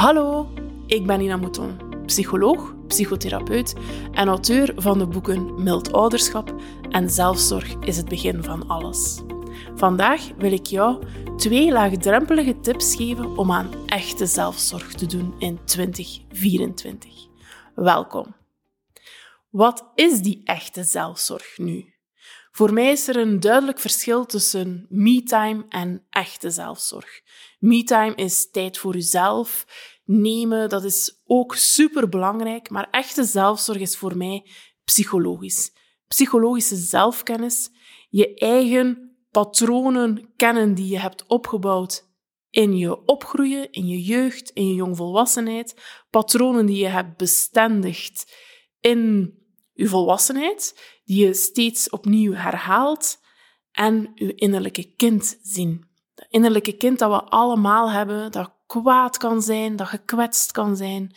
[0.00, 0.52] Hallo,
[0.86, 3.74] ik ben Ina Mouton, psycholoog, psychotherapeut
[4.12, 6.54] en auteur van de boeken Mild Ouderschap
[6.90, 9.20] en Zelfzorg is het begin van alles.
[9.74, 11.04] Vandaag wil ik jou
[11.36, 17.12] twee laagdrempelige tips geven om aan echte zelfzorg te doen in 2024.
[17.74, 18.34] Welkom.
[19.50, 21.94] Wat is die echte zelfzorg nu?
[22.52, 27.20] Voor mij is er een duidelijk verschil tussen me-time en echte zelfzorg.
[27.58, 29.66] Me-time is tijd voor jezelf
[30.10, 34.46] nemen, dat is ook super belangrijk, maar echte zelfzorg is voor mij
[34.84, 35.72] psychologisch.
[36.06, 37.70] Psychologische zelfkennis,
[38.08, 42.08] je eigen patronen kennen die je hebt opgebouwd
[42.50, 45.74] in je opgroeien, in je jeugd, in je jongvolwassenheid,
[46.10, 48.36] patronen die je hebt bestendigd
[48.80, 49.34] in
[49.72, 53.18] je volwassenheid, die je steeds opnieuw herhaalt,
[53.72, 55.88] en je innerlijke kind zien.
[56.14, 61.16] Dat innerlijke kind dat we allemaal hebben, dat kwaad kan zijn, dat gekwetst kan zijn,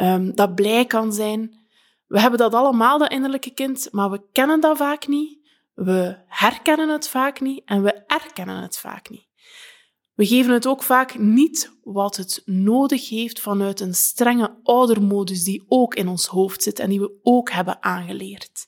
[0.00, 1.66] um, dat blij kan zijn.
[2.06, 5.38] We hebben dat allemaal, dat innerlijke kind, maar we kennen dat vaak niet.
[5.74, 9.26] We herkennen het vaak niet en we erkennen het vaak niet.
[10.14, 15.64] We geven het ook vaak niet wat het nodig heeft vanuit een strenge oudermodus die
[15.68, 18.66] ook in ons hoofd zit en die we ook hebben aangeleerd.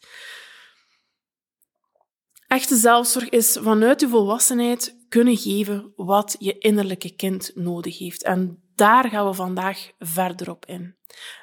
[2.47, 8.23] Echte zelfzorg is vanuit je volwassenheid kunnen geven wat je innerlijke kind nodig heeft.
[8.23, 10.97] En daar gaan we vandaag verder op in.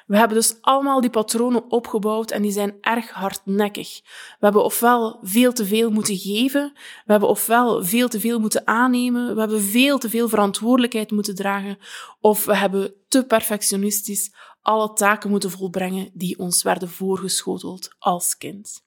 [0.06, 4.00] We hebben dus allemaal die patronen opgebouwd en die zijn erg hardnekkig.
[4.04, 8.66] We hebben ofwel veel te veel moeten geven, we hebben ofwel veel te veel moeten
[8.66, 11.78] aannemen, we hebben veel te veel verantwoordelijkheid moeten dragen,
[12.20, 18.84] of we hebben te perfectionistisch alle taken moeten volbrengen die ons werden voorgeschoteld als kind.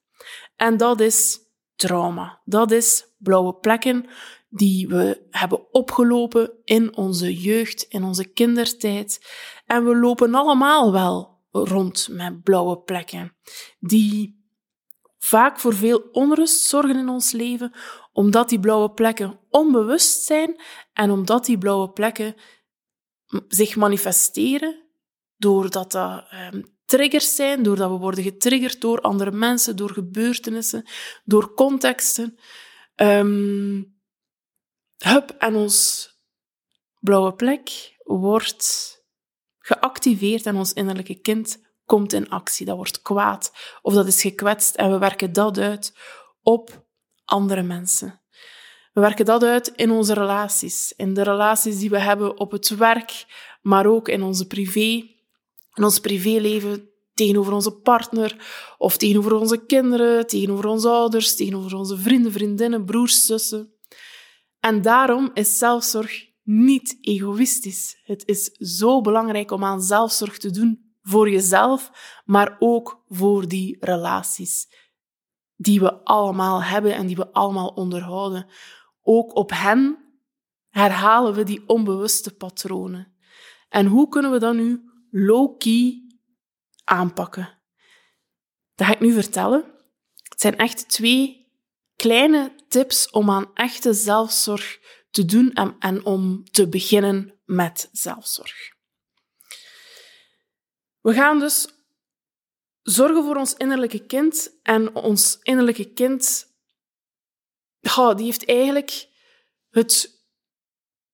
[0.56, 1.38] En dat is
[1.76, 2.40] trauma.
[2.44, 4.06] Dat is blauwe plekken
[4.50, 9.20] die we hebben opgelopen in onze jeugd, in onze kindertijd.
[9.66, 13.36] En we lopen allemaal wel rond met blauwe plekken,
[13.78, 14.44] die
[15.18, 17.72] vaak voor veel onrust zorgen in ons leven,
[18.12, 20.62] omdat die blauwe plekken onbewust zijn
[20.92, 22.34] en omdat die blauwe plekken
[23.48, 24.88] zich manifesteren
[25.36, 30.84] doordat dat um, triggers zijn, doordat we worden getriggerd door andere mensen, door gebeurtenissen,
[31.24, 32.38] door contexten.
[32.96, 33.99] Um,
[35.02, 36.08] hup, en ons
[37.00, 38.98] blauwe plek wordt
[39.58, 42.66] geactiveerd en ons innerlijke kind komt in actie.
[42.66, 43.52] Dat wordt kwaad
[43.82, 45.96] of dat is gekwetst en we werken dat uit
[46.42, 46.86] op
[47.24, 48.20] andere mensen.
[48.92, 52.68] We werken dat uit in onze relaties, in de relaties die we hebben op het
[52.68, 53.26] werk,
[53.62, 55.08] maar ook in onze privé,
[55.74, 58.36] in ons privéleven tegenover onze partner
[58.78, 63.74] of tegenover onze kinderen, tegenover onze ouders, tegenover onze vrienden, vriendinnen, broers, zussen.
[64.60, 68.00] En daarom is zelfzorg niet egoïstisch.
[68.04, 68.44] Het is
[68.78, 71.90] zo belangrijk om aan zelfzorg te doen voor jezelf,
[72.24, 74.68] maar ook voor die relaties
[75.56, 78.46] die we allemaal hebben en die we allemaal onderhouden.
[79.02, 79.98] Ook op hen
[80.68, 83.14] herhalen we die onbewuste patronen.
[83.68, 86.06] En hoe kunnen we dat nu low-key
[86.84, 87.58] aanpakken?
[88.74, 89.64] Dat ga ik nu vertellen.
[90.28, 91.39] Het zijn echt twee
[92.00, 94.78] kleine tips om aan echte zelfzorg
[95.10, 98.72] te doen en, om te beginnen met zelfzorg.
[101.00, 101.68] We gaan dus
[102.82, 104.58] zorgen voor ons innerlijke kind.
[104.62, 106.46] En ons innerlijke kind,
[108.16, 109.08] die heeft eigenlijk
[109.70, 110.24] het,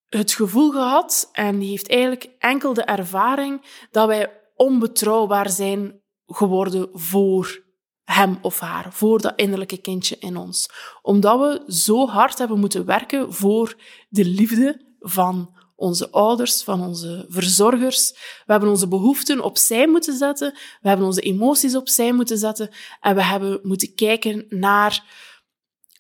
[0.05, 6.89] het gevoel gehad en die heeft eigenlijk enkel de ervaring dat wij onbetrouwbaar zijn geworden
[6.93, 7.66] voor
[8.13, 10.71] hem of haar, voor dat innerlijke kindje in ons.
[11.03, 13.77] Omdat we zo hard hebben moeten werken voor
[14.09, 18.11] de liefde van onze ouders, van onze verzorgers.
[18.47, 23.15] We hebben onze behoeften opzij moeten zetten, we hebben onze emoties opzij moeten zetten en
[23.15, 25.05] we hebben moeten kijken naar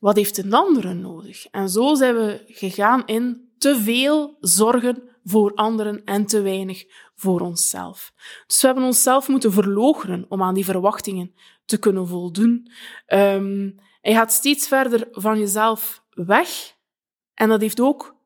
[0.01, 1.47] wat heeft een andere nodig.
[1.47, 7.41] En zo zijn we gegaan in te veel zorgen voor anderen en te weinig voor
[7.41, 8.13] onszelf.
[8.47, 11.35] Dus we hebben onszelf moeten verloochenen om aan die verwachtingen
[11.67, 12.71] te kunnen voldoen.
[13.07, 16.75] Um, je gaat steeds verder van jezelf weg
[17.35, 18.17] en dat heeft ook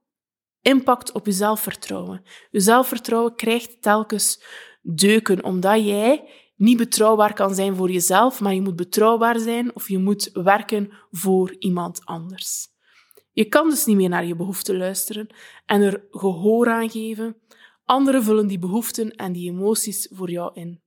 [0.61, 2.23] impact op je zelfvertrouwen.
[2.51, 4.43] Je zelfvertrouwen krijgt telkens
[4.83, 9.89] deuken, omdat jij niet betrouwbaar kan zijn voor jezelf, maar je moet betrouwbaar zijn of
[9.89, 12.69] je moet werken voor iemand anders.
[13.33, 15.27] Je kan dus niet meer naar je behoeften luisteren
[15.67, 17.37] en er gehoor aan geven.
[17.85, 20.83] Anderen vullen die behoeften en die emoties voor jou in.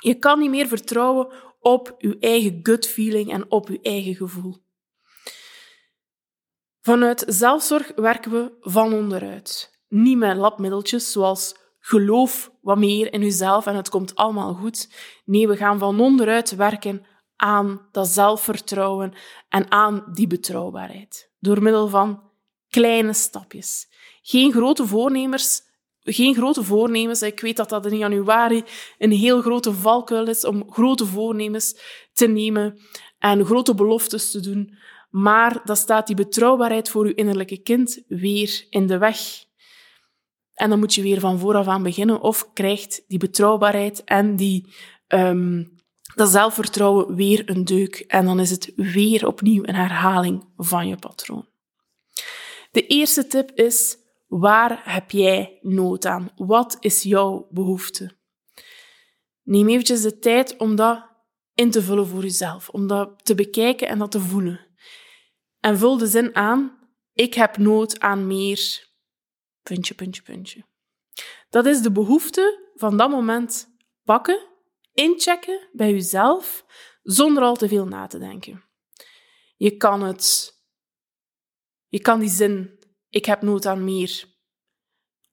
[0.00, 1.32] Je kan niet meer vertrouwen
[1.66, 4.56] op je eigen gut feeling en op je eigen gevoel.
[6.80, 9.80] Vanuit zelfzorg werken we van onderuit.
[9.88, 14.88] Niet met labmiddeltjes zoals geloof wat meer in jezelf en het komt allemaal goed.
[15.24, 19.12] Nee, we gaan van onderuit werken aan dat zelfvertrouwen
[19.48, 21.30] en aan die betrouwbaarheid.
[21.38, 22.22] Door middel van
[22.68, 23.88] kleine stapjes.
[24.22, 25.60] Geen grote voornemers,
[26.06, 27.22] geen grote voornemens.
[27.22, 28.64] Ik weet dat dat in januari
[28.98, 31.80] een heel grote valkuil is om grote voornemens
[32.12, 32.78] te nemen
[33.18, 34.78] en grote beloftes te doen.
[35.10, 39.18] Maar dan staat die betrouwbaarheid voor uw innerlijke kind weer in de weg.
[40.54, 44.66] En dan moet je weer van vooraf aan beginnen of krijgt die betrouwbaarheid en die,
[45.08, 45.72] um,
[46.14, 48.04] dat zelfvertrouwen weer een deuk.
[48.08, 51.46] En dan is het weer opnieuw een herhaling van je patroon.
[52.70, 56.30] De eerste tip is, waar heb jij nood aan?
[56.36, 58.16] Wat is jouw behoefte?
[59.42, 61.06] Neem eventjes de tijd om dat
[61.54, 64.66] in te vullen voor jezelf, om dat te bekijken en dat te voelen.
[65.60, 66.78] En vul de zin aan,
[67.12, 68.88] ik heb nood aan meer,
[69.62, 70.64] puntje, puntje, puntje.
[71.50, 73.68] Dat is de behoefte van dat moment
[74.04, 74.46] pakken,
[74.92, 76.64] inchecken bij jezelf,
[77.02, 78.64] zonder al te veel na te denken.
[79.56, 80.54] Je kan het,
[81.88, 82.75] je kan die zin,
[83.16, 84.24] ik heb nood aan meer,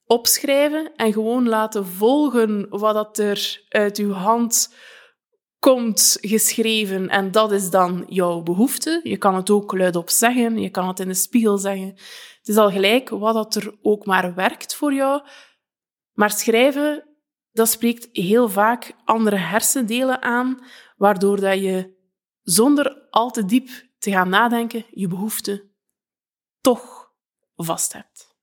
[0.04, 4.74] opschrijven en gewoon laten volgen wat dat er uit uw hand
[5.58, 9.00] komt geschreven en dat is dan jouw behoefte.
[9.02, 11.88] Je kan het ook luidop zeggen, je kan het in de spiegel zeggen.
[12.38, 15.22] Het is al gelijk wat dat er ook maar werkt voor jou.
[16.12, 17.08] Maar schrijven,
[17.52, 20.64] dat spreekt heel vaak andere hersendelen aan,
[20.96, 21.96] waardoor dat je
[22.42, 25.72] zonder al te diep te gaan nadenken, je behoefte
[26.60, 27.03] toch
[27.56, 28.34] vast hebt.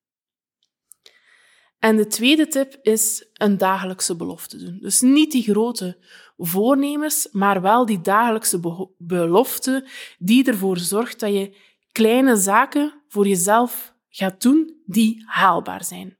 [1.79, 4.77] En de tweede tip is een dagelijkse belofte doen.
[4.81, 5.97] Dus niet die grote
[6.37, 9.87] voornemers, maar wel die dagelijkse belofte
[10.19, 11.55] die ervoor zorgt dat je
[11.91, 16.17] kleine zaken voor jezelf gaat doen die haalbaar zijn.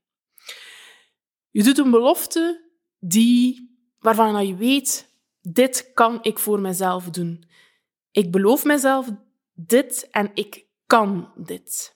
[1.50, 7.44] Je doet een belofte die, waarvan je weet, dit kan ik voor mezelf doen.
[8.12, 9.08] Ik beloof mezelf
[9.54, 11.96] dit en ik kan dit.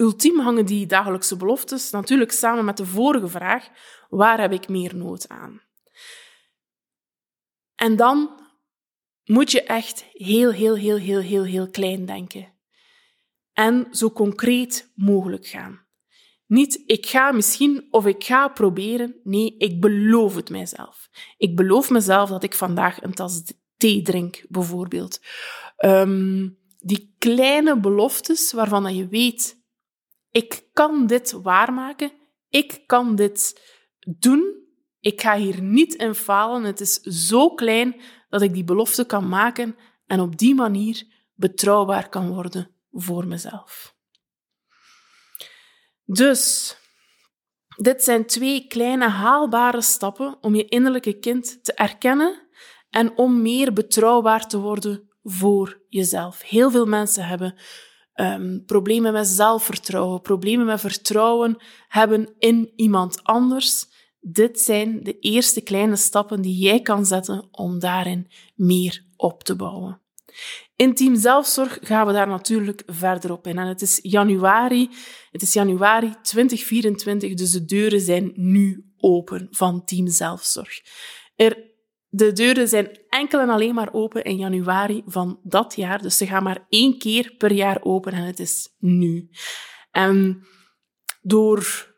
[0.00, 3.68] Ultiem hangen die dagelijkse beloftes natuurlijk samen met de vorige vraag:
[4.08, 5.62] waar heb ik meer nood aan?
[7.74, 8.30] En dan
[9.24, 12.52] moet je echt heel, heel, heel, heel, heel, heel klein denken.
[13.52, 15.86] En zo concreet mogelijk gaan.
[16.46, 19.20] Niet ik ga misschien of ik ga proberen.
[19.22, 21.10] Nee, ik beloof het mijzelf.
[21.36, 23.42] Ik beloof mezelf dat ik vandaag een tas
[23.76, 25.20] thee drink, bijvoorbeeld.
[25.78, 29.59] Um, die kleine beloftes waarvan je weet
[30.30, 32.12] ik kan dit waarmaken,
[32.48, 33.60] ik kan dit
[34.18, 34.64] doen,
[35.00, 39.28] ik ga hier niet in falen, het is zo klein dat ik die belofte kan
[39.28, 43.94] maken en op die manier betrouwbaar kan worden voor mezelf.
[46.04, 46.76] Dus,
[47.76, 52.48] dit zijn twee kleine haalbare stappen om je innerlijke kind te erkennen
[52.90, 56.42] en om meer betrouwbaar te worden voor jezelf.
[56.42, 57.58] Heel veel mensen hebben
[58.20, 61.56] um, problemen met zelfvertrouwen, problemen met vertrouwen
[61.88, 63.86] hebben in iemand anders.
[64.20, 69.56] Dit zijn de eerste kleine stappen die jij kan zetten om daarin meer op te
[69.56, 70.00] bouwen.
[70.76, 73.58] In Team Zelfzorg gaan we daar natuurlijk verder op in.
[73.58, 74.90] En het is januari,
[75.30, 80.80] het is januari 2024, dus de deuren zijn nu open van Team Zelfzorg.
[81.36, 81.69] Er
[82.10, 86.02] de deuren zijn enkel en alleen maar open in januari van dat jaar.
[86.02, 89.30] Dus ze gaan maar één keer per jaar open en het is nu.
[89.90, 90.46] En
[91.22, 91.88] door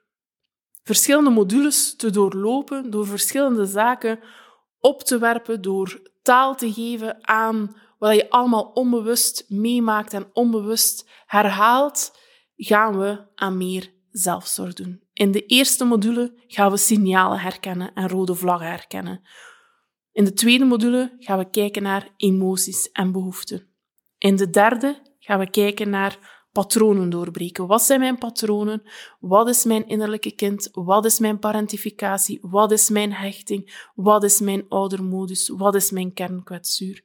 [0.83, 4.21] verschillende modules te doorlopen, door verschillende zaken
[4.81, 11.09] op te werpen, door taal te geven aan wat je allemaal onbewust meemaakt en onbewust
[11.26, 12.19] herhaalt,
[12.57, 15.02] gaan we aan meer zelfzorg doen.
[15.12, 19.23] In de eerste module gaan we signalen herkennen en rode vlaggen herkennen.
[20.12, 23.66] In de tweede module gaan we kijken naar emoties en behoeften.
[24.19, 27.66] In de derde gaan we kijken naar patronen doorbreken.
[27.66, 28.83] Wat zijn mijn patronen?
[29.21, 30.69] Wat is mijn innerlijke kind?
[30.73, 32.38] Wat is mijn parentificatie?
[32.42, 33.90] Wat is mijn hechting?
[33.95, 35.49] Wat is mijn oudermodus?
[35.49, 37.04] Wat is mijn kernkwetsuur?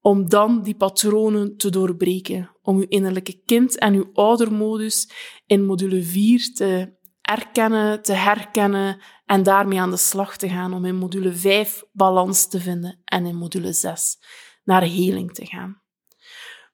[0.00, 2.50] Om dan die patronen te doorbreken.
[2.62, 5.08] Om uw innerlijke kind en uw oudermodus
[5.46, 6.92] in module 4 te
[7.24, 12.48] erkennen, te herkennen en daarmee aan de slag te gaan om in module 5 balans
[12.48, 14.18] te vinden en in module 6
[14.64, 15.82] naar heling te gaan.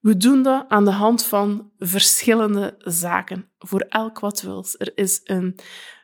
[0.01, 4.75] We doen dat aan de hand van verschillende zaken, voor elk wat wils.
[4.79, 5.59] Er is een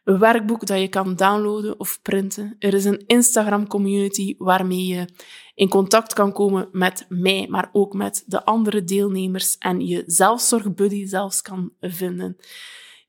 [0.04, 2.56] werkboek dat je kan downloaden of printen.
[2.58, 5.08] Er is een Instagram-community waarmee je
[5.54, 11.06] in contact kan komen met mij, maar ook met de andere deelnemers en je zelfzorgbuddy
[11.06, 12.36] zelfs kan vinden.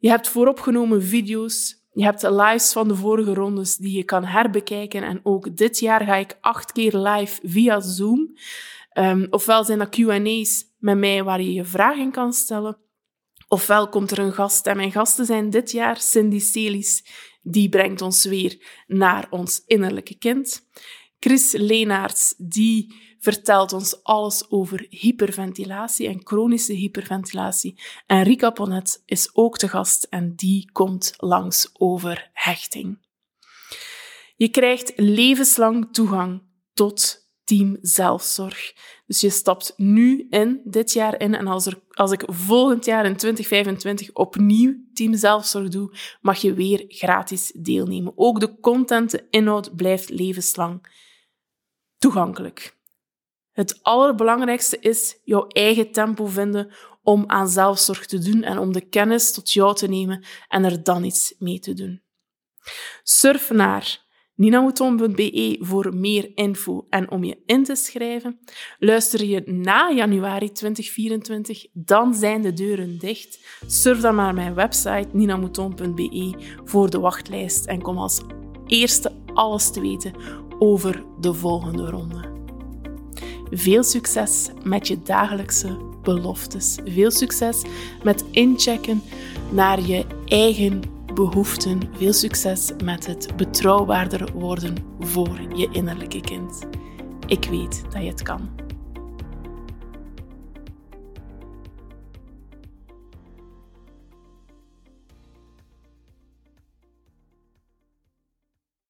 [0.07, 5.03] Je hebt vooropgenomen video's Je hebt lives van de vorige rondes die je kan herbekijken.
[5.03, 8.37] En ook dit jaar ga ik acht keer live via Zoom.
[8.93, 12.77] Um, ofwel zijn dat Q&A's met mij waar je je vragen kan stellen.
[13.47, 14.67] Ofwel komt er een gast.
[14.67, 17.03] En mijn gasten zijn dit jaar Cindy Celis.
[17.41, 20.67] Die brengt ons weer naar ons innerlijke kind.
[21.19, 27.79] Chris Leenaerts, die vertelt ons alles over hyperventilatie en chronische hyperventilatie.
[28.05, 32.99] En Rika Ponet is ook te gast en die komt langs over hechting.
[34.35, 36.41] Je krijgt levenslang toegang
[36.73, 38.73] tot team zelfzorg.
[39.05, 43.05] Dus je stapt nu in, dit jaar in, en als, er, als ik volgend jaar
[43.05, 48.13] in 2025 opnieuw team zelfzorg doe, mag je weer gratis deelnemen.
[48.15, 50.87] Ook de content, de inhoud blijft levenslang
[51.97, 52.76] toegankelijk.
[53.57, 56.71] Het allerbelangrijkste is jouw eigen tempo vinden
[57.03, 60.83] om aan zelfzorg te doen en om de kennis tot jou te nemen en er
[60.83, 62.01] dan iets mee te doen.
[63.03, 68.39] Surf naar ninamouton.be voor meer info en om je in te schrijven.
[68.79, 73.59] Luister je na januari 2024, dan zijn de deuren dicht.
[73.67, 76.33] Surf dan naar mijn website ninamouton.be
[76.63, 78.21] voor de wachtlijst en kom als
[78.65, 80.13] eerste alles te weten
[80.59, 82.36] over de volgende ronde.
[83.51, 86.77] Veel succes met je dagelijkse beloftes.
[86.85, 87.61] Veel succes
[88.03, 89.01] met inchecken
[89.51, 90.81] naar je eigen
[91.13, 91.79] behoeften.
[91.97, 96.65] Veel succes met het betrouwbaarder worden voor je innerlijke kind.
[97.25, 98.66] Ik weet dat je het kan.